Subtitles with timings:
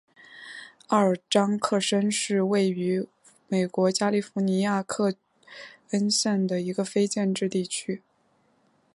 [0.87, 3.07] 奥尔章克申是位于
[3.47, 5.13] 美国加利福尼亚州克
[5.91, 8.01] 恩县的一个非建制地区。